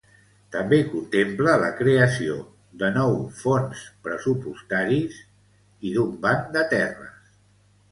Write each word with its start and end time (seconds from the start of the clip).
També 0.53 0.77
contempla 0.93 1.53
la 1.63 1.67
creació 1.81 2.37
de 2.85 2.89
nou 2.95 3.13
fons 3.43 3.85
pressupostaris 4.09 5.23
i 5.91 5.95
d'un 6.01 6.19
banc 6.27 6.53
de 6.59 6.67
terres. 6.75 7.17